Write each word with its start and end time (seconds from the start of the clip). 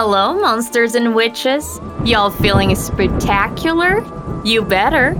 Hello, 0.00 0.32
monsters 0.32 0.94
and 0.94 1.12
witches. 1.12 1.80
Y'all 2.04 2.30
feeling 2.30 2.72
spectacular? 2.76 4.04
You 4.44 4.62
better, 4.62 5.16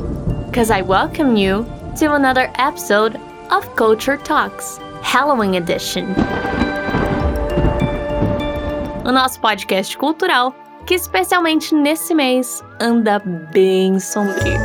because 0.47 0.71
I 0.71 0.83
welcome 0.83 1.37
you 1.37 1.67
to 1.99 2.15
another 2.15 2.49
episode 2.61 3.19
of 3.51 3.74
Culture 3.74 4.17
Talks, 4.17 4.78
Halloween 5.03 5.56
Edition. 5.56 6.14
O 9.04 9.10
nosso 9.10 9.41
podcast 9.41 9.99
cultural 9.99 10.54
que, 10.87 10.95
especialmente 10.95 11.74
nesse 11.74 12.15
mês, 12.15 12.63
anda 12.79 13.19
bem 13.53 13.99
sombrio. 13.99 14.60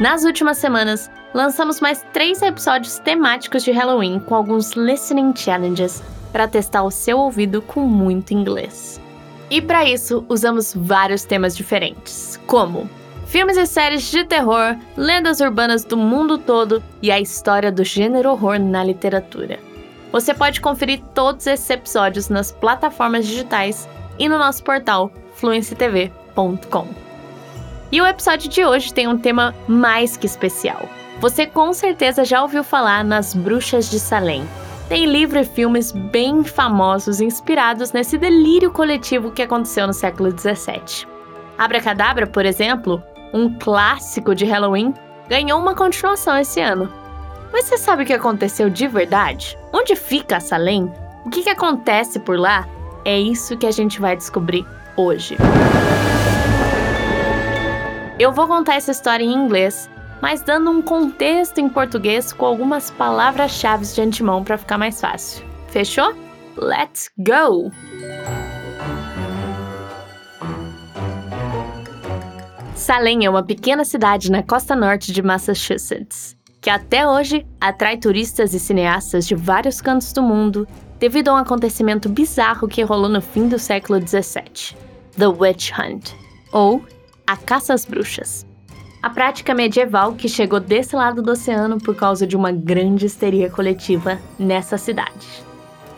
Nas 0.00 0.24
últimas 0.24 0.58
semanas, 0.58 1.08
lançamos 1.32 1.80
mais 1.80 2.04
três 2.12 2.42
episódios 2.42 2.98
temáticos 2.98 3.62
de 3.62 3.70
Halloween 3.70 4.18
com 4.18 4.34
alguns 4.34 4.72
listening 4.72 5.32
challenges 5.36 6.02
para 6.32 6.48
testar 6.48 6.82
o 6.82 6.90
seu 6.90 7.20
ouvido 7.20 7.62
com 7.62 7.82
muito 7.82 8.34
inglês. 8.34 9.03
E 9.54 9.62
para 9.62 9.84
isso, 9.84 10.26
usamos 10.28 10.74
vários 10.74 11.22
temas 11.22 11.56
diferentes, 11.56 12.40
como 12.44 12.90
filmes 13.24 13.56
e 13.56 13.64
séries 13.64 14.10
de 14.10 14.24
terror, 14.24 14.76
lendas 14.96 15.38
urbanas 15.38 15.84
do 15.84 15.96
mundo 15.96 16.38
todo 16.38 16.82
e 17.00 17.08
a 17.08 17.20
história 17.20 17.70
do 17.70 17.84
gênero 17.84 18.30
horror 18.30 18.58
na 18.58 18.82
literatura. 18.82 19.60
Você 20.10 20.34
pode 20.34 20.60
conferir 20.60 21.00
todos 21.14 21.46
esses 21.46 21.70
episódios 21.70 22.28
nas 22.28 22.50
plataformas 22.50 23.28
digitais 23.28 23.88
e 24.18 24.28
no 24.28 24.38
nosso 24.38 24.64
portal 24.64 25.12
fluencytv.com. 25.36 26.88
E 27.92 28.00
o 28.00 28.06
episódio 28.08 28.50
de 28.50 28.64
hoje 28.64 28.92
tem 28.92 29.06
um 29.06 29.16
tema 29.16 29.54
mais 29.68 30.16
que 30.16 30.26
especial. 30.26 30.88
Você 31.20 31.46
com 31.46 31.72
certeza 31.72 32.24
já 32.24 32.42
ouviu 32.42 32.64
falar 32.64 33.04
nas 33.04 33.32
Bruxas 33.34 33.88
de 33.88 34.00
Salem, 34.00 34.44
tem 34.88 35.06
livro 35.06 35.38
e 35.38 35.44
filmes 35.44 35.92
bem 35.92 36.44
famosos 36.44 37.20
inspirados 37.20 37.92
nesse 37.92 38.18
delírio 38.18 38.70
coletivo 38.70 39.30
que 39.30 39.42
aconteceu 39.42 39.86
no 39.86 39.92
século 39.92 40.30
XVII. 40.30 41.06
Abracadabra, 41.56 42.26
por 42.26 42.44
exemplo, 42.44 43.02
um 43.32 43.52
clássico 43.58 44.34
de 44.34 44.44
Halloween, 44.44 44.92
ganhou 45.28 45.58
uma 45.58 45.74
continuação 45.74 46.36
esse 46.36 46.60
ano. 46.60 46.92
Mas 47.52 47.64
você 47.64 47.78
sabe 47.78 48.02
o 48.02 48.06
que 48.06 48.12
aconteceu 48.12 48.68
de 48.68 48.86
verdade? 48.86 49.58
Onde 49.72 49.96
fica 49.96 50.40
Salem? 50.40 50.92
O 51.24 51.30
que, 51.30 51.42
que 51.42 51.50
acontece 51.50 52.18
por 52.18 52.38
lá? 52.38 52.68
É 53.04 53.18
isso 53.18 53.56
que 53.56 53.66
a 53.66 53.70
gente 53.70 54.00
vai 54.00 54.16
descobrir 54.16 54.66
hoje. 54.96 55.36
Eu 58.18 58.32
vou 58.32 58.46
contar 58.46 58.74
essa 58.74 58.90
história 58.90 59.24
em 59.24 59.32
inglês 59.32 59.88
mas 60.20 60.42
dando 60.42 60.70
um 60.70 60.80
contexto 60.80 61.58
em 61.58 61.68
português 61.68 62.32
com 62.32 62.46
algumas 62.46 62.90
palavras-chave 62.90 63.84
de 63.86 64.00
antemão 64.00 64.42
para 64.42 64.58
ficar 64.58 64.78
mais 64.78 65.00
fácil. 65.00 65.44
Fechou? 65.68 66.14
Let's 66.56 67.10
go! 67.18 67.70
Salem 72.74 73.24
é 73.24 73.30
uma 73.30 73.42
pequena 73.42 73.84
cidade 73.84 74.30
na 74.30 74.42
costa 74.42 74.76
norte 74.76 75.12
de 75.12 75.22
Massachusetts, 75.22 76.36
que 76.60 76.70
até 76.70 77.08
hoje 77.08 77.46
atrai 77.60 77.96
turistas 77.96 78.54
e 78.54 78.60
cineastas 78.60 79.26
de 79.26 79.34
vários 79.34 79.80
cantos 79.80 80.12
do 80.12 80.22
mundo 80.22 80.66
devido 80.98 81.28
a 81.28 81.34
um 81.34 81.36
acontecimento 81.36 82.08
bizarro 82.08 82.68
que 82.68 82.82
rolou 82.82 83.08
no 83.08 83.20
fim 83.20 83.48
do 83.48 83.58
século 83.58 83.98
17, 84.00 84.76
The 85.16 85.26
Witch 85.26 85.70
Hunt, 85.78 86.12
ou 86.52 86.84
a 87.26 87.36
caça 87.36 87.74
às 87.74 87.84
bruxas 87.84 88.46
a 89.04 89.10
prática 89.10 89.54
medieval 89.54 90.14
que 90.14 90.30
chegou 90.30 90.58
desse 90.58 90.96
lado 90.96 91.20
do 91.20 91.32
oceano 91.32 91.76
por 91.76 91.94
causa 91.94 92.26
de 92.26 92.34
uma 92.34 92.50
grande 92.50 93.04
histeria 93.04 93.50
coletiva 93.50 94.18
nessa 94.38 94.78
cidade. 94.78 95.44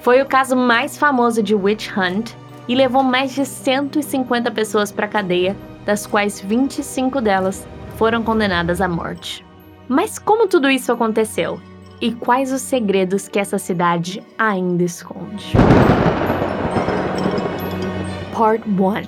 Foi 0.00 0.20
o 0.20 0.26
caso 0.26 0.56
mais 0.56 0.98
famoso 0.98 1.40
de 1.40 1.54
Witch 1.54 1.88
Hunt 1.96 2.32
e 2.66 2.74
levou 2.74 3.04
mais 3.04 3.32
de 3.32 3.46
150 3.46 4.50
pessoas 4.50 4.90
para 4.90 5.06
a 5.06 5.08
cadeia, 5.08 5.56
das 5.84 6.04
quais 6.04 6.40
25 6.40 7.20
delas 7.20 7.64
foram 7.96 8.24
condenadas 8.24 8.80
à 8.80 8.88
morte. 8.88 9.46
Mas 9.86 10.18
como 10.18 10.48
tudo 10.48 10.68
isso 10.68 10.90
aconteceu? 10.90 11.60
E 12.00 12.10
quais 12.10 12.52
os 12.52 12.62
segredos 12.62 13.28
que 13.28 13.38
essa 13.38 13.56
cidade 13.56 14.20
ainda 14.36 14.82
esconde? 14.82 15.52
Part 18.34 18.68
1 18.68 19.06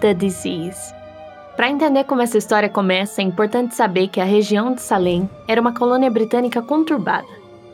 The 0.00 0.14
Disease 0.14 1.03
para 1.56 1.70
entender 1.70 2.04
como 2.04 2.20
essa 2.20 2.36
história 2.36 2.68
começa, 2.68 3.22
é 3.22 3.24
importante 3.24 3.74
saber 3.74 4.08
que 4.08 4.20
a 4.20 4.24
região 4.24 4.74
de 4.74 4.82
Salem 4.82 5.28
era 5.46 5.60
uma 5.60 5.72
colônia 5.72 6.10
britânica 6.10 6.60
conturbada. 6.60 7.28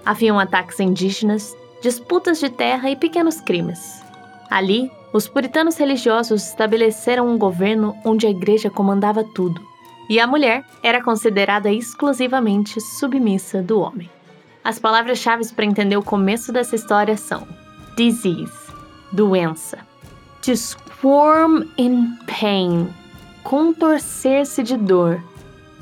Haviam 0.04 0.38
ataques 0.38 0.80
indígenas, 0.80 1.56
disputas 1.82 2.38
de 2.38 2.50
terra 2.50 2.91
e 2.91 2.96
pequenos 2.96 3.41
crimes. 3.41 4.02
Ali, 4.50 4.91
os 5.12 5.26
puritanos 5.26 5.76
religiosos 5.76 6.48
estabeleceram 6.48 7.26
um 7.26 7.38
governo 7.38 7.96
onde 8.04 8.26
a 8.26 8.30
igreja 8.30 8.68
comandava 8.68 9.24
tudo, 9.24 9.60
e 10.10 10.20
a 10.20 10.26
mulher 10.26 10.64
era 10.82 11.02
considerada 11.02 11.72
exclusivamente 11.72 12.80
submissa 12.80 13.62
do 13.62 13.80
homem. 13.80 14.10
As 14.62 14.78
palavras-chave 14.78 15.47
para 15.54 15.64
entender 15.64 15.97
o 15.97 16.02
começo 16.02 16.52
dessa 16.52 16.76
história 16.76 17.16
são 17.16 17.47
disease, 17.97 18.52
doença, 19.10 19.78
to 20.42 20.54
squirm 20.54 21.64
in 21.78 22.16
pain, 22.26 22.88
contorcer-se 23.42 24.62
de 24.62 24.76
dor, 24.76 25.22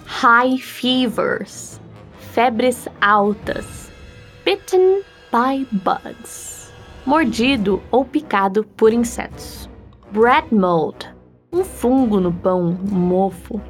high 0.04 0.58
fevers, 0.58 1.80
febres 2.32 2.88
altas, 3.00 3.90
bitten 4.44 5.02
by 5.30 5.66
bugs, 5.72 6.72
mordido 7.04 7.82
ou 7.90 8.04
picado 8.04 8.64
por 8.76 8.92
insetos, 8.92 9.68
bread 10.12 10.46
mold, 10.52 11.06
um 11.52 11.64
fungo 11.64 12.20
no 12.20 12.32
pão, 12.32 12.78
mofo, 12.90 13.60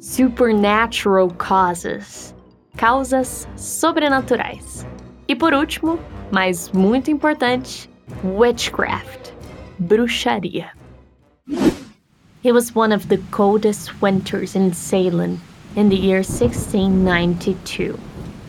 supernatural 0.00 1.28
causes, 1.36 2.34
causas 2.76 3.48
sobrenaturais. 3.56 4.86
E 5.28 5.34
por 5.34 5.52
último, 5.52 5.98
mas 6.30 6.70
muito 6.72 7.10
importante, 7.10 7.90
witchcraft, 8.24 9.32
bruxaria. 9.78 10.70
It 12.46 12.54
was 12.54 12.76
one 12.76 12.92
of 12.92 13.08
the 13.08 13.18
coldest 13.32 14.00
winters 14.00 14.54
in 14.54 14.72
Salem 14.72 15.42
in 15.74 15.88
the 15.88 15.96
year 15.96 16.18
1692. 16.18 17.98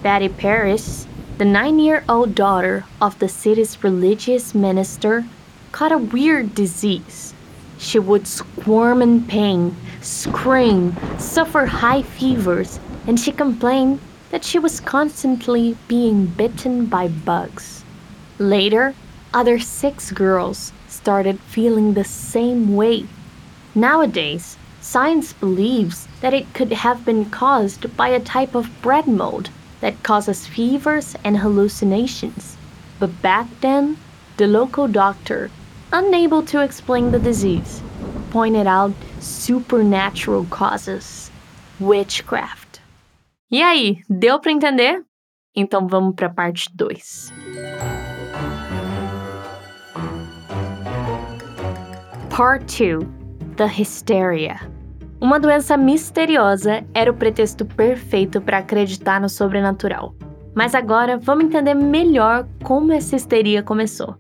Betty 0.04 0.30
Paris, 0.30 1.08
the 1.40 1.46
nine 1.46 1.80
year 1.80 2.04
old 2.08 2.36
daughter 2.36 2.86
of 3.02 3.18
the 3.18 3.28
city's 3.28 3.84
religious 3.84 4.54
minister, 4.54 5.26
caught 5.72 5.92
a 5.92 5.98
weird 5.98 6.54
disease. 6.54 7.34
She 7.80 7.98
would 7.98 8.28
squirm 8.28 9.02
in 9.02 9.26
pain, 9.26 9.76
scream, 10.02 10.96
suffer 11.18 11.66
high 11.66 12.04
fevers, 12.04 12.80
and 13.08 13.20
she 13.20 13.32
complained 13.32 14.00
that 14.30 14.44
she 14.44 14.60
was 14.60 14.80
constantly 14.80 15.76
being 15.88 16.28
bitten 16.28 16.86
by 16.86 17.08
bugs. 17.08 17.84
Later, 18.38 18.94
other 19.34 19.58
six 19.58 20.12
girls 20.12 20.72
started 20.88 21.40
feeling 21.40 21.96
the 21.96 22.04
same 22.04 22.76
way 22.76 23.08
Nowadays, 23.78 24.58
science 24.82 25.34
believes 25.34 26.08
that 26.22 26.34
it 26.34 26.52
could 26.56 26.74
have 26.74 27.06
been 27.06 27.30
caused 27.30 27.96
by 27.96 28.08
a 28.08 28.20
type 28.20 28.56
of 28.56 28.72
bread 28.82 29.06
mold 29.06 29.52
that 29.82 30.02
causes 30.02 30.48
fevers 30.48 31.16
and 31.24 31.38
hallucinations. 31.38 32.58
But 33.00 33.22
back 33.22 33.46
then, 33.62 33.98
the 34.38 34.48
local 34.48 34.88
doctor, 34.88 35.52
unable 35.94 36.42
to 36.48 36.64
explain 36.64 37.12
the 37.12 37.20
disease, 37.20 37.84
pointed 38.32 38.66
out 38.66 38.94
supernatural 39.20 40.48
causes, 40.50 41.30
witchcraft. 41.80 42.82
E 43.52 43.62
aí, 43.62 44.02
deu 44.10 44.40
para 44.40 44.54
entender? 44.54 45.06
Então 45.56 45.88
vamos 45.88 46.16
para 46.16 46.30
parte 46.30 46.68
2. 46.76 47.32
Part 52.32 52.66
2 52.66 53.27
The 53.58 53.66
Hysteria. 53.66 54.56
Uma 55.20 55.40
doença 55.40 55.76
misteriosa 55.76 56.86
era 56.94 57.12
o 57.12 57.14
pretexto 57.14 57.66
perfeito 57.66 58.40
para 58.40 58.60
acreditar 58.60 59.20
no 59.20 59.28
sobrenatural. 59.28 60.16
Mas 60.56 60.74
agora 60.74 61.18
vamos 61.18 61.46
entender 61.46 61.74
melhor 61.74 62.48
como 62.64 62.94
essa 62.94 63.16
histeria 63.16 63.62
começou. 63.62 64.16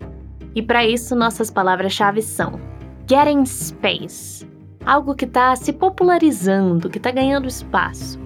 E 0.54 0.62
para 0.62 0.86
isso, 0.86 1.16
nossas 1.16 1.50
palavras-chave 1.50 2.22
são 2.22 2.60
Getting 3.08 3.46
Space 3.46 4.48
algo 4.88 5.14
que 5.14 5.26
está 5.26 5.54
se 5.56 5.74
popularizando, 5.74 6.90
que 6.90 6.98
está 6.98 7.12
ganhando 7.12 7.46
espaço. 7.46 8.18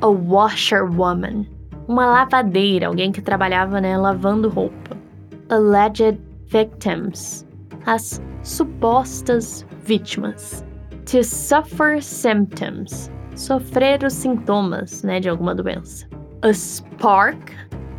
A 0.00 0.08
washerwoman, 0.08 1.46
uma 1.86 2.06
lavadeira, 2.06 2.88
alguém 2.88 3.12
que 3.12 3.22
trabalhava 3.22 3.80
né, 3.80 3.96
lavando 3.96 4.48
roupa. 4.48 4.96
Alleged 5.48 6.20
victims, 6.46 7.46
as 7.86 8.20
supostas 8.42 9.64
vítimas. 9.88 10.62
To 11.10 11.24
suffer 11.24 12.02
symptoms, 12.02 13.10
sofrer 13.34 14.04
os 14.04 14.12
sintomas 14.12 15.02
né, 15.02 15.18
de 15.18 15.30
alguma 15.30 15.54
doença. 15.54 16.06
A 16.42 16.52
spark 16.52 17.50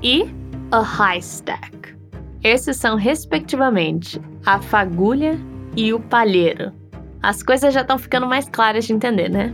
e 0.03 0.25
a 0.71 0.81
high 0.81 1.17
stack. 1.17 1.95
Esses 2.43 2.77
são, 2.77 2.95
respectivamente, 2.95 4.21
a 4.45 4.61
fagulha 4.61 5.37
e 5.75 5.91
o 5.91 5.99
palheiro. 5.99 6.71
As 7.23 7.41
coisas 7.41 7.73
já 7.73 7.81
estão 7.81 7.97
ficando 7.97 8.27
mais 8.27 8.47
claras 8.47 8.85
de 8.85 8.93
entender, 8.93 9.29
né? 9.29 9.53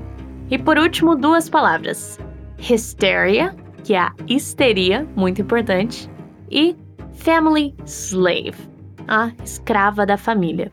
E 0.52 0.58
por 0.58 0.78
último, 0.78 1.16
duas 1.16 1.50
palavras: 1.50 2.20
hysteria, 2.60 3.56
que 3.84 3.96
é 3.96 4.00
a 4.00 4.14
histeria, 4.28 5.08
muito 5.16 5.42
importante, 5.42 6.10
e 6.52 6.76
family 7.14 7.74
slave, 7.86 8.70
a 9.08 9.32
escrava 9.44 10.06
da 10.06 10.18
família. 10.18 10.72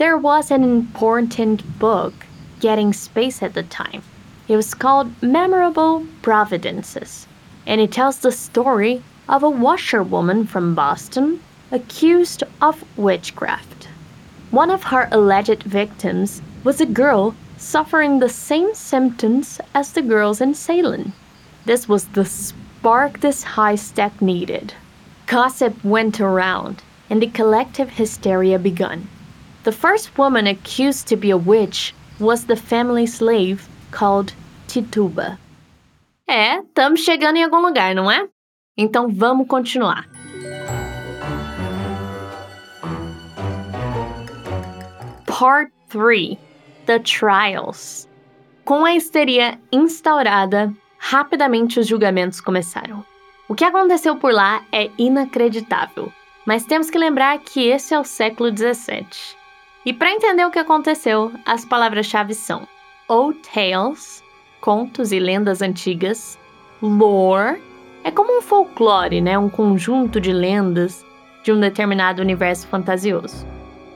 There 0.00 0.16
was 0.16 0.50
an 0.50 0.64
important 0.64 1.78
book 1.78 2.14
getting 2.58 2.94
space 2.94 3.42
at 3.42 3.52
the 3.52 3.64
time. 3.64 4.02
It 4.48 4.56
was 4.56 4.72
called 4.72 5.12
Memorable 5.22 6.06
Providences, 6.22 7.26
and 7.66 7.82
it 7.82 7.92
tells 7.92 8.16
the 8.16 8.32
story 8.32 9.02
of 9.28 9.42
a 9.42 9.50
washerwoman 9.50 10.46
from 10.46 10.74
Boston 10.74 11.42
accused 11.70 12.42
of 12.62 12.82
witchcraft. 12.96 13.88
One 14.50 14.70
of 14.70 14.84
her 14.84 15.06
alleged 15.12 15.64
victims 15.64 16.40
was 16.64 16.80
a 16.80 16.86
girl 16.86 17.34
suffering 17.58 18.20
the 18.20 18.30
same 18.30 18.74
symptoms 18.74 19.60
as 19.74 19.92
the 19.92 20.00
girls 20.00 20.40
in 20.40 20.54
Salem. 20.54 21.12
This 21.66 21.90
was 21.90 22.06
the 22.06 22.24
spark 22.24 23.20
this 23.20 23.42
high 23.42 23.76
step 23.76 24.22
needed. 24.22 24.72
Gossip 25.26 25.84
went 25.84 26.22
around, 26.22 26.82
and 27.10 27.20
the 27.20 27.26
collective 27.26 27.90
hysteria 27.90 28.58
begun. 28.58 29.08
The 29.62 29.72
first 29.72 30.16
woman 30.16 30.46
accused 30.46 31.06
to 31.08 31.16
be 31.16 31.30
a 31.30 31.36
witch 31.36 31.94
was 32.18 32.46
the 32.46 32.56
family 32.56 33.06
slave 33.06 33.68
called 33.90 34.32
Tituba. 34.66 35.38
É, 36.26 36.60
estamos 36.60 37.00
chegando 37.00 37.36
em 37.36 37.44
algum 37.44 37.60
lugar, 37.60 37.94
não 37.94 38.10
é? 38.10 38.26
Então 38.74 39.08
vamos 39.08 39.46
continuar. 39.46 40.08
Part 45.26 45.72
3 45.90 46.38
The 46.86 47.00
Trials. 47.00 48.08
Com 48.64 48.84
a 48.84 48.94
histeria 48.94 49.58
instaurada, 49.70 50.72
rapidamente 50.98 51.78
os 51.78 51.86
julgamentos 51.86 52.40
começaram. 52.40 53.04
O 53.48 53.54
que 53.54 53.64
aconteceu 53.64 54.16
por 54.16 54.32
lá 54.32 54.64
é 54.72 54.90
inacreditável, 54.96 56.10
mas 56.46 56.64
temos 56.64 56.88
que 56.88 56.96
lembrar 56.96 57.38
que 57.40 57.68
esse 57.68 57.92
é 57.92 57.98
o 57.98 58.04
século 58.04 58.50
17. 58.50 59.39
E 59.84 59.92
para 59.92 60.12
entender 60.12 60.44
o 60.44 60.50
que 60.50 60.58
aconteceu, 60.58 61.32
as 61.46 61.64
palavras-chave 61.64 62.34
são 62.34 62.68
old 63.08 63.38
tales, 63.40 64.22
contos 64.60 65.10
e 65.10 65.18
lendas 65.18 65.62
antigas, 65.62 66.38
lore, 66.82 67.62
é 68.04 68.10
como 68.10 68.38
um 68.38 68.42
folclore, 68.42 69.20
né, 69.20 69.38
um 69.38 69.48
conjunto 69.48 70.20
de 70.20 70.32
lendas 70.32 71.04
de 71.42 71.52
um 71.52 71.60
determinado 71.60 72.20
universo 72.20 72.66
fantasioso. 72.68 73.46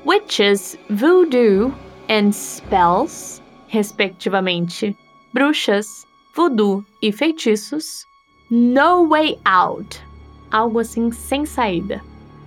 Witches, 0.06 0.78
voodoo 0.90 1.72
and 2.08 2.32
spells, 2.32 3.42
respectivamente, 3.69 4.96
bruxas, 5.32 6.06
voodoo 6.34 6.84
e 7.02 7.12
feitiços. 7.12 8.06
No 8.50 9.08
way 9.08 9.38
out, 9.44 10.02
algo 10.50 10.78
assim 10.78 11.10
sem 11.10 11.44
saída. 11.46 12.02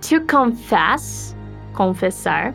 To 0.08 0.20
confess, 0.26 1.36
confessar. 1.74 2.54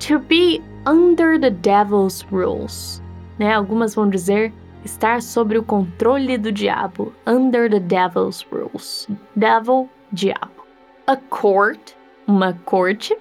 To 0.00 0.18
be 0.18 0.62
under 0.86 1.38
the 1.38 1.50
devil's 1.50 2.24
rules, 2.32 3.02
né? 3.38 3.54
Algumas 3.54 3.94
vão 3.94 4.08
dizer 4.08 4.52
estar 4.84 5.20
sob 5.20 5.56
o 5.58 5.62
controle 5.62 6.38
do 6.38 6.50
diabo, 6.50 7.12
under 7.26 7.68
the 7.68 7.80
devil's 7.80 8.44
rules. 8.50 9.06
Devil, 9.36 9.88
diabo. 10.12 10.64
A 11.06 11.16
court, 11.16 11.94
uma 12.26 12.54
corte. 12.64 13.14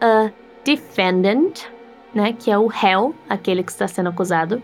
A 0.00 0.30
defendant, 0.64 1.70
né, 2.14 2.32
que 2.32 2.50
é 2.50 2.58
o 2.58 2.66
réu, 2.66 3.14
aquele 3.28 3.62
que 3.62 3.70
está 3.70 3.86
sendo 3.86 4.08
acusado. 4.08 4.62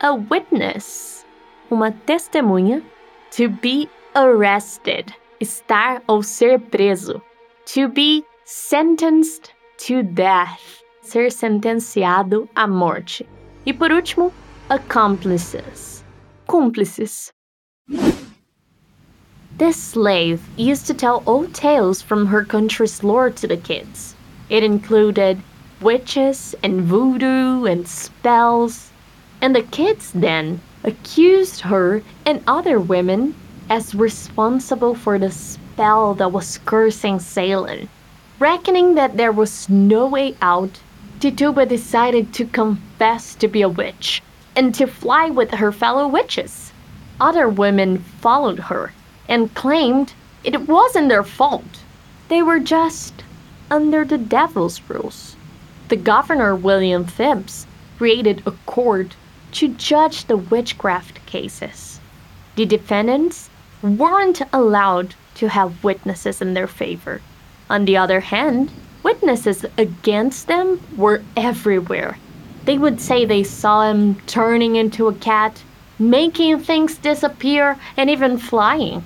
A 0.00 0.12
witness, 0.12 1.26
uma 1.70 1.92
testemunha. 1.92 2.82
To 3.36 3.48
be 3.48 3.88
arrested, 4.14 5.14
estar 5.38 6.02
ou 6.08 6.22
ser 6.22 6.58
preso. 6.58 7.22
To 7.74 7.88
be 7.88 8.24
sentenced 8.44 9.54
to 9.86 10.02
death, 10.02 10.79
ser 11.02 11.30
sentenciado 11.30 12.48
à 12.54 12.66
morte. 12.66 13.26
E 13.66 13.72
por 13.72 13.90
último, 13.90 14.32
accomplices, 14.68 16.04
cúmplices. 16.46 17.32
This 19.58 19.76
slave 19.76 20.40
used 20.56 20.86
to 20.86 20.94
tell 20.94 21.22
old 21.26 21.52
tales 21.52 22.00
from 22.00 22.26
her 22.26 22.44
country's 22.44 23.02
lore 23.02 23.30
to 23.30 23.46
the 23.46 23.58
kids. 23.58 24.14
It 24.48 24.62
included 24.62 25.42
witches 25.80 26.54
and 26.62 26.82
voodoo 26.82 27.64
and 27.66 27.86
spells. 27.86 28.90
And 29.42 29.54
the 29.54 29.62
kids 29.62 30.12
then 30.12 30.60
accused 30.84 31.60
her 31.60 32.02
and 32.24 32.42
other 32.46 32.78
women 32.78 33.34
as 33.68 33.94
responsible 33.94 34.94
for 34.94 35.18
the 35.18 35.30
spell 35.30 36.14
that 36.14 36.32
was 36.32 36.58
cursing 36.64 37.18
Salem. 37.18 37.88
Reckoning 38.38 38.94
that 38.94 39.16
there 39.16 39.32
was 39.32 39.68
no 39.68 40.06
way 40.06 40.34
out, 40.40 40.80
Tituba 41.20 41.66
decided 41.66 42.32
to 42.32 42.46
confess 42.46 43.34
to 43.34 43.46
be 43.46 43.60
a 43.60 43.68
witch 43.68 44.22
and 44.56 44.74
to 44.74 44.86
fly 44.86 45.28
with 45.28 45.50
her 45.50 45.70
fellow 45.70 46.08
witches. 46.08 46.72
Other 47.20 47.46
women 47.46 47.98
followed 47.98 48.58
her 48.58 48.94
and 49.28 49.54
claimed 49.54 50.14
it 50.44 50.66
wasn't 50.66 51.10
their 51.10 51.22
fault. 51.22 51.82
They 52.28 52.42
were 52.42 52.58
just 52.58 53.22
under 53.70 54.02
the 54.02 54.16
devil's 54.16 54.80
rules. 54.88 55.36
The 55.88 55.96
governor, 55.96 56.56
William 56.56 57.04
Phibbs, 57.04 57.66
created 57.98 58.42
a 58.46 58.52
court 58.64 59.14
to 59.52 59.68
judge 59.68 60.24
the 60.24 60.38
witchcraft 60.38 61.26
cases. 61.26 62.00
The 62.56 62.64
defendants 62.64 63.50
weren't 63.82 64.40
allowed 64.54 65.14
to 65.34 65.50
have 65.50 65.84
witnesses 65.84 66.40
in 66.40 66.54
their 66.54 66.66
favor. 66.66 67.20
On 67.68 67.84
the 67.84 67.98
other 67.98 68.20
hand, 68.20 68.70
witnesses 69.20 69.66
against 69.76 70.46
them 70.46 70.80
were 70.96 71.22
everywhere. 71.36 72.16
They 72.64 72.78
would 72.78 73.02
say 73.02 73.26
they 73.26 73.42
saw 73.42 73.82
him 73.82 74.14
turning 74.26 74.76
into 74.76 75.08
a 75.08 75.14
cat, 75.14 75.62
making 75.98 76.60
things 76.60 76.96
disappear, 76.96 77.76
and 77.98 78.08
even 78.08 78.38
flying. 78.38 79.04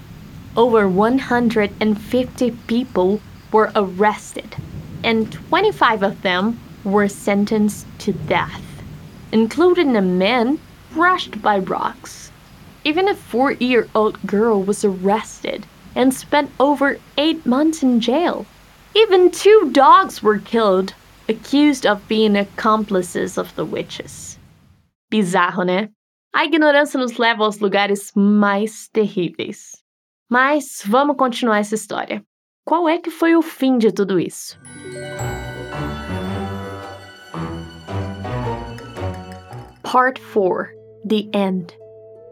Over 0.56 0.88
150 0.88 2.50
people 2.68 3.21
were 3.50 3.73
arrested, 3.75 4.54
and 5.02 5.33
25 5.33 6.04
of 6.04 6.23
them 6.23 6.61
were 6.85 7.09
sentenced 7.09 7.87
to 7.99 8.12
death, 8.12 8.62
including 9.33 9.97
a 9.97 10.02
man 10.02 10.61
crushed 10.92 11.42
by 11.42 11.59
rocks. 11.59 12.30
Even 12.85 13.09
a 13.09 13.16
four 13.16 13.50
year 13.50 13.88
old 13.97 14.25
girl 14.25 14.62
was 14.62 14.85
arrested 14.85 15.66
and 15.97 16.14
spent 16.14 16.52
over 16.61 16.99
eight 17.18 17.44
months 17.44 17.83
in 17.83 18.00
jail. 18.00 18.47
Even 18.97 19.29
two 19.29 19.71
dogs 19.73 20.23
were 20.23 20.39
killed, 20.39 20.95
accused 21.29 21.85
of 21.85 22.07
being 22.07 22.37
accomplices 22.37 23.37
of 23.37 23.53
the 23.57 23.65
witches. 23.65 24.39
Bizarro, 25.11 25.65
né? 25.65 25.89
A 26.33 26.45
ignorância 26.45 26.99
nos 26.99 27.19
leva 27.19 27.43
aos 27.43 27.59
lugares 27.59 28.13
mais 28.15 28.89
terríveis. 28.93 29.83
Mas 30.31 30.81
vamos 30.87 31.17
continuar 31.17 31.59
essa 31.59 31.75
história. 31.75 32.25
Qual 32.65 32.89
é 32.89 32.99
que 32.99 33.11
foi 33.11 33.35
o 33.35 33.43
fim 33.43 33.79
de 33.79 33.91
tudo 33.91 34.21
isso? 34.21 34.57
Part 39.83 40.21
4 40.33 40.69
The 41.09 41.29
End. 41.37 41.77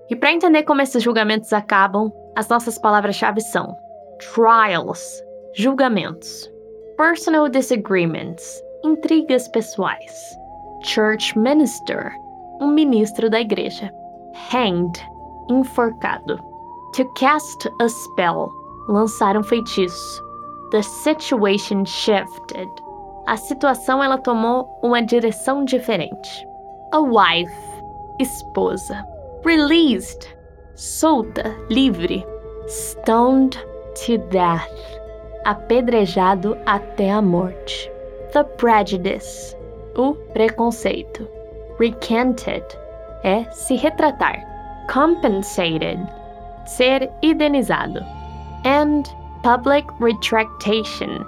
E 0.09 0.15
para 0.15 0.33
entender 0.33 0.63
como 0.63 0.81
esses 0.81 1.03
julgamentos 1.03 1.53
acabam, 1.53 2.13
as 2.37 2.49
nossas 2.49 2.79
palavras-chave 2.79 3.41
são 3.41 3.77
trials, 4.33 5.23
julgamentos, 5.55 6.52
personal 7.03 7.49
disagreements, 7.49 8.63
intrigas 8.85 9.49
pessoais, 9.49 10.39
church 10.85 11.37
minister, 11.37 12.13
um 12.61 12.69
ministro 12.69 13.29
da 13.29 13.41
igreja, 13.41 13.91
hanged, 14.33 15.05
enforcado, 15.51 16.39
to 16.95 17.05
cast 17.15 17.69
a 17.81 17.89
spell, 17.89 18.53
lançar 18.89 19.37
um 19.37 19.43
feitiço. 19.43 20.23
The 20.71 20.81
situation 20.81 21.85
shifted. 21.85 22.69
A 23.27 23.37
situação 23.37 24.01
ela 24.01 24.19
tomou 24.19 24.69
uma 24.81 25.03
direção 25.03 25.65
diferente. 25.65 26.47
A 26.93 27.01
wife, 27.01 27.83
esposa. 28.21 29.05
Released, 29.45 30.37
solta, 30.77 31.53
livre. 31.69 32.25
Stoned 32.69 33.59
to 34.07 34.19
death, 34.31 35.02
apedrejado 35.45 36.57
até 36.67 37.11
a 37.11 37.21
morte. 37.23 37.91
The 38.33 38.45
prejudice, 38.45 39.57
o 39.97 40.15
preconceito. 40.33 41.29
Recanted, 41.79 42.65
é 43.25 43.45
se 43.51 43.77
retratar. 43.77 44.43
Compensated, 44.89 45.99
ser 46.67 47.11
indenizado. 47.23 48.01
And 48.65 49.05
public 49.43 49.87
retractation, 50.01 51.25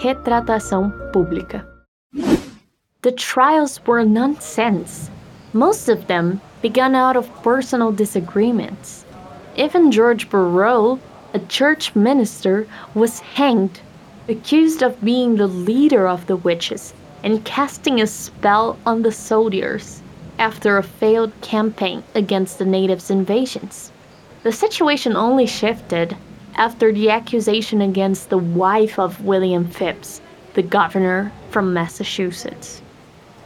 retratação 0.00 0.92
pública. 1.12 1.66
The 3.02 3.12
trials 3.12 3.80
were 3.86 4.04
nonsense. 4.04 5.10
Most 5.52 5.88
of 5.88 6.06
them 6.06 6.40
began 6.60 6.94
out 6.94 7.16
of 7.16 7.30
personal 7.42 7.92
disagreements. 7.92 9.04
Even 9.56 9.90
George 9.90 10.28
Burrow, 10.28 10.98
a 11.36 11.46
church 11.48 11.94
minister, 11.94 12.66
was 12.94 13.20
hanged, 13.20 13.80
accused 14.26 14.82
of 14.82 15.04
being 15.04 15.36
the 15.36 15.46
leader 15.46 16.08
of 16.08 16.26
the 16.26 16.36
witches 16.36 16.94
and 17.22 17.44
casting 17.44 18.00
a 18.00 18.06
spell 18.06 18.78
on 18.86 19.02
the 19.02 19.12
soldiers 19.12 20.00
after 20.38 20.78
a 20.78 20.82
failed 20.82 21.38
campaign 21.42 22.02
against 22.14 22.58
the 22.58 22.64
natives' 22.64 23.10
invasions. 23.10 23.92
The 24.44 24.52
situation 24.52 25.14
only 25.14 25.44
shifted 25.44 26.16
after 26.54 26.90
the 26.90 27.10
accusation 27.10 27.82
against 27.82 28.30
the 28.30 28.38
wife 28.38 28.98
of 28.98 29.22
William 29.22 29.68
Phips, 29.68 30.22
the 30.54 30.62
governor 30.62 31.30
from 31.50 31.74
Massachusetts. 31.74 32.80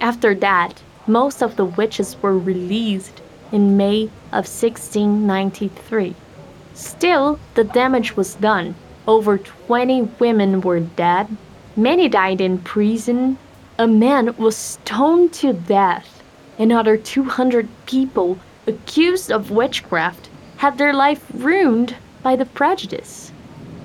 After 0.01 0.33
that, 0.37 0.81
most 1.09 1.43
of 1.43 1.57
the 1.57 1.65
witches 1.65 2.17
were 2.23 2.39
released 2.39 3.21
in 3.51 3.77
May 3.77 4.05
of 4.31 4.47
1693. 4.47 6.15
Still, 6.81 7.39
the 7.55 7.65
damage 7.65 8.17
was 8.17 8.35
done. 8.35 8.75
Over 9.07 9.39
20 9.39 10.03
women 10.19 10.61
were 10.63 10.81
dead, 10.81 11.29
many 11.77 12.09
died 12.09 12.41
in 12.41 12.59
prison, 12.59 13.39
a 13.79 13.87
man 13.87 14.35
was 14.37 14.57
stoned 14.57 15.33
to 15.35 15.53
death, 15.53 16.21
Another 16.61 16.99
200 16.99 17.69
people 17.87 18.39
accused 18.67 19.33
of 19.33 19.51
witchcraft 19.51 20.29
had 20.59 20.77
their 20.77 20.93
life 20.93 21.25
ruined 21.33 21.97
by 22.23 22.37
the 22.37 22.45
prejudice. 22.45 23.33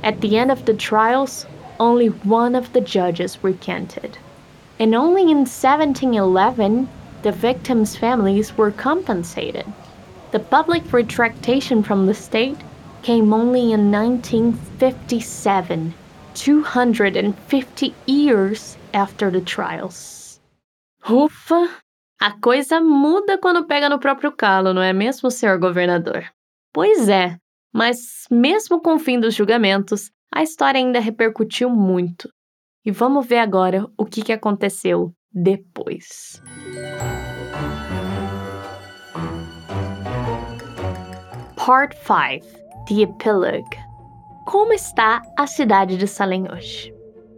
At 0.03 0.19
the 0.19 0.37
end 0.37 0.51
of 0.51 0.65
the 0.65 0.73
trials, 0.73 1.45
only 1.79 2.07
one 2.07 2.53
of 2.53 2.73
the 2.73 2.81
judges 2.81 3.41
recanted. 3.41 4.17
And 4.77 4.93
only 4.93 5.21
in 5.21 5.47
1711, 5.47 6.89
the 7.21 7.31
victims' 7.31 7.95
families 7.95 8.57
were 8.57 8.71
compensated. 8.71 9.65
The 10.31 10.39
public 10.39 10.91
retractation 10.91 11.81
from 11.81 12.07
the 12.07 12.13
state 12.13 12.57
came 13.05 13.31
only 13.31 13.71
in 13.71 13.91
1957, 13.91 15.93
250 16.33 17.93
years 18.07 18.77
after 18.93 19.29
the 19.29 19.41
trials. 19.41 20.41
Ufa! 21.07 21.69
A 22.19 22.31
coisa 22.41 22.81
muda 22.81 23.37
quando 23.37 23.67
pega 23.67 23.87
no 23.89 23.99
próprio 23.99 24.31
calo, 24.31 24.73
não 24.73 24.81
é 24.81 24.91
mesmo, 24.91 25.29
senhor 25.29 25.59
governador? 25.59 26.25
Pois 26.73 27.07
é, 27.07 27.37
mas 27.71 28.25
mesmo 28.31 28.81
com 28.81 28.95
o 28.95 28.99
fim 28.99 29.19
dos 29.19 29.35
julgamentos, 29.35 30.09
a 30.33 30.41
história 30.41 30.79
ainda 30.79 30.99
repercutiu 30.99 31.69
muito. 31.69 32.27
E 32.83 32.89
vamos 32.89 33.27
ver 33.27 33.37
agora 33.37 33.85
o 33.95 34.05
que 34.05 34.33
aconteceu 34.33 35.13
depois. 35.31 36.41
Part 41.55 41.95
5 41.97 42.64
The 42.87 43.01
Epilogue 43.01 43.77
Como 44.45 44.71
está 44.71 45.19
a 45.35 45.47
cidade 45.47 45.97
de 45.97 46.07
Salem 46.07 46.45
hoje? 46.51 46.93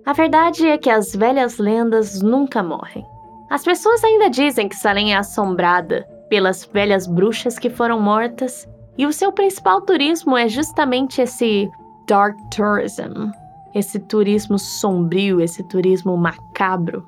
A 0.06 0.12
verdade 0.12 0.68
é 0.68 0.78
que 0.78 0.90
as 0.90 1.16
velhas 1.16 1.58
lendas 1.58 2.22
nunca 2.22 2.62
morrem. 2.62 3.06
As 3.50 3.64
pessoas 3.64 4.04
ainda 4.04 4.30
dizem 4.30 4.68
que 4.68 4.76
Salem 4.76 5.14
é 5.14 5.18
assombrada 5.18 6.06
pelas 6.30 6.66
velhas 6.66 7.08
bruxas 7.08 7.58
que 7.58 7.70
foram 7.70 8.00
mortas, 8.00 8.68
e 8.98 9.06
o 9.06 9.14
seu 9.14 9.32
principal 9.32 9.82
turismo 9.82 10.36
é 10.36 10.50
justamente 10.50 11.22
esse 11.22 11.70
dark 12.08 12.36
tourism, 12.54 13.32
esse 13.74 14.00
turismo 14.00 14.60
sombrio, 14.60 15.40
esse 15.40 15.64
turismo 15.64 16.18
macabro. 16.18 17.08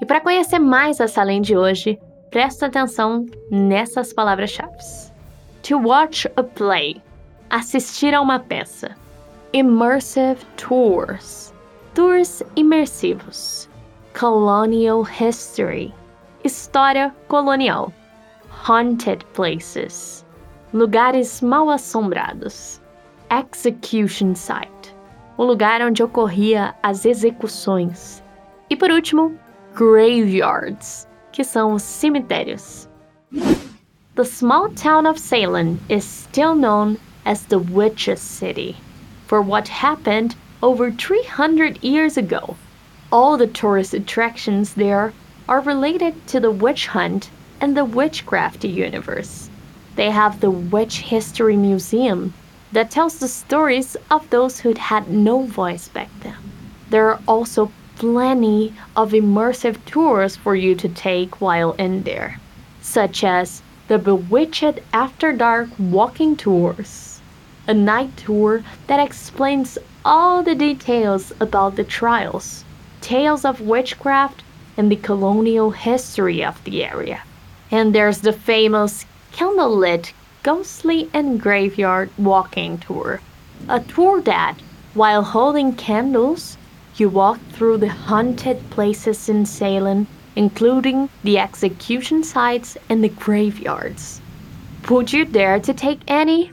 E 0.00 0.04
para 0.04 0.20
conhecer 0.20 0.60
mais 0.60 1.00
a 1.00 1.08
Salem 1.08 1.40
de 1.40 1.56
hoje, 1.56 1.98
presta 2.30 2.66
atenção 2.66 3.26
nessas 3.50 4.12
palavras-chave. 4.12 4.76
To 5.62 5.78
watch 5.78 6.28
a 6.36 6.42
play, 6.44 7.00
assistir 7.52 8.14
a 8.14 8.20
uma 8.20 8.40
peça. 8.40 8.96
Immersive 9.52 10.42
tours, 10.56 11.52
tours 11.94 12.42
imersivos. 12.56 13.68
Colonial 14.18 15.02
History. 15.02 15.94
História 16.44 17.14
colonial. 17.28 17.92
Haunted 18.50 19.24
Places. 19.34 20.24
Lugares 20.72 21.42
mal 21.42 21.68
assombrados. 21.70 22.80
Execution 23.30 24.34
Site. 24.34 24.94
O 25.36 25.44
lugar 25.44 25.82
onde 25.82 26.02
ocorria 26.02 26.74
as 26.82 27.04
execuções. 27.04 28.22
E 28.70 28.76
por 28.76 28.90
último, 28.90 29.38
Graveyards, 29.74 31.06
que 31.32 31.44
são 31.44 31.74
os 31.74 31.82
cemitérios. 31.82 32.88
The 34.14 34.24
small 34.24 34.70
town 34.70 35.06
of 35.06 35.18
Salem 35.18 35.78
is 35.88 36.04
still 36.04 36.54
known 36.54 36.98
as 37.24 37.46
the 37.46 37.58
Witches' 37.58 38.20
City 38.20 38.76
for 39.26 39.40
what 39.40 39.68
happened 39.68 40.34
over 40.62 40.90
300 40.90 41.82
years 41.82 42.16
ago 42.16 42.56
all 43.12 43.36
the 43.36 43.46
tourist 43.46 43.92
attractions 43.92 44.72
there 44.72 45.12
are 45.46 45.60
related 45.60 46.26
to 46.26 46.40
the 46.40 46.50
witch 46.50 46.86
hunt 46.86 47.28
and 47.60 47.76
the 47.76 47.84
witchcraft 47.84 48.64
universe. 48.64 49.50
They 49.96 50.10
have 50.10 50.40
the 50.40 50.50
Witch 50.50 51.00
History 51.00 51.56
Museum 51.56 52.32
that 52.72 52.90
tells 52.90 53.18
the 53.18 53.28
stories 53.28 53.98
of 54.10 54.28
those 54.30 54.60
who 54.60 54.72
had 54.74 55.10
no 55.10 55.42
voice 55.42 55.88
back 55.88 56.08
then. 56.20 56.36
There 56.88 57.10
are 57.10 57.20
also 57.28 57.70
plenty 57.96 58.72
of 58.96 59.12
immersive 59.12 59.76
tours 59.84 60.34
for 60.34 60.56
you 60.56 60.74
to 60.76 60.88
take 60.88 61.42
while 61.42 61.72
in 61.72 62.04
there, 62.04 62.40
such 62.80 63.22
as 63.22 63.62
the 63.88 63.98
Bewitched 63.98 64.80
After 64.94 65.32
Dark 65.32 65.68
walking 65.78 66.34
tours, 66.34 67.11
a 67.66 67.74
night 67.74 68.16
tour 68.16 68.62
that 68.86 69.00
explains 69.00 69.78
all 70.04 70.42
the 70.42 70.54
details 70.54 71.32
about 71.40 71.76
the 71.76 71.84
trials 71.84 72.64
tales 73.00 73.44
of 73.44 73.60
witchcraft 73.60 74.42
and 74.76 74.90
the 74.90 74.96
colonial 74.96 75.70
history 75.70 76.42
of 76.42 76.62
the 76.64 76.84
area. 76.84 77.22
And 77.70 77.94
there's 77.94 78.20
the 78.20 78.32
famous 78.32 79.04
candlelit 79.32 80.12
ghostly 80.42 81.10
and 81.12 81.40
graveyard 81.40 82.10
walking 82.18 82.78
tour, 82.78 83.20
a 83.68 83.80
tour 83.80 84.20
that, 84.22 84.56
while 84.94 85.22
holding 85.22 85.74
candles, 85.74 86.56
you 86.96 87.08
walk 87.08 87.40
through 87.52 87.78
the 87.78 87.88
haunted 87.88 88.58
places 88.70 89.28
in 89.28 89.46
Salem, 89.46 90.06
including 90.36 91.08
the 91.24 91.38
execution 91.38 92.22
sites 92.22 92.76
and 92.88 93.02
the 93.02 93.08
graveyards. 93.08 94.20
Would 94.88 95.12
you 95.12 95.24
dare 95.24 95.60
to 95.60 95.74
take 95.74 96.00
any? 96.08 96.50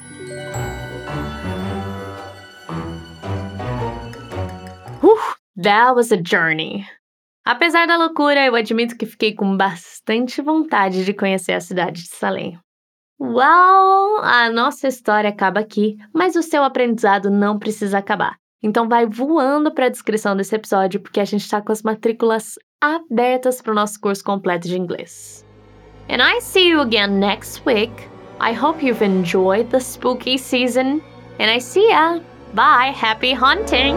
Whew, 5.09 5.35
That 5.63 5.95
was 5.95 6.11
a 6.11 6.17
journey. 6.17 6.85
Apesar 7.45 7.87
da 7.87 7.97
loucura, 7.97 8.45
eu 8.45 8.55
admito 8.55 8.95
que 8.95 9.05
fiquei 9.05 9.33
com 9.33 9.57
bastante 9.57 10.41
vontade 10.41 11.03
de 11.03 11.13
conhecer 11.13 11.53
a 11.53 11.59
cidade 11.59 12.03
de 12.03 12.09
Salem. 12.09 12.59
Well, 13.19 14.19
a 14.21 14.49
nossa 14.53 14.87
história 14.87 15.29
acaba 15.29 15.59
aqui, 15.59 15.97
mas 16.13 16.35
o 16.35 16.43
seu 16.43 16.63
aprendizado 16.63 17.29
não 17.29 17.57
precisa 17.57 17.97
acabar. 17.97 18.37
Então 18.61 18.87
vai 18.87 19.05
voando 19.05 19.73
para 19.73 19.87
a 19.87 19.89
descrição 19.89 20.35
desse 20.35 20.55
episódio, 20.55 20.99
porque 20.99 21.19
a 21.19 21.25
gente 21.25 21.41
está 21.41 21.61
com 21.61 21.71
as 21.71 21.81
matrículas 21.81 22.59
abertas 22.79 23.61
para 23.61 23.71
o 23.71 23.75
nosso 23.75 23.99
curso 23.99 24.23
completo 24.23 24.67
de 24.67 24.77
inglês. 24.77 25.45
And 26.09 26.21
I 26.21 26.39
see 26.39 26.69
you 26.69 26.81
again 26.81 27.19
next 27.19 27.63
week. 27.65 27.91
I 28.39 28.53
hope 28.53 28.85
you've 28.85 29.03
enjoyed 29.03 29.69
the 29.71 29.79
spooky 29.79 30.37
season. 30.37 31.01
And 31.39 31.51
I 31.51 31.59
see 31.59 31.89
ya. 31.89 32.19
Bye. 32.53 32.93
Happy 32.93 33.33
hunting. 33.33 33.95